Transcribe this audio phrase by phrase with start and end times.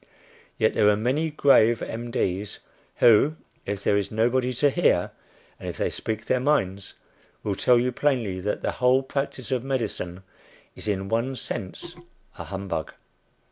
[0.57, 2.09] Yet there are many grave M.
[2.09, 2.57] D.'s
[2.95, 3.35] who,
[3.67, 5.11] if there is nobody to hear,
[5.59, 6.95] and if they speak their minds,
[7.43, 10.23] will tell you plainly that the whole practice of medicine
[10.75, 11.93] is in one sense
[12.39, 12.93] a humbug.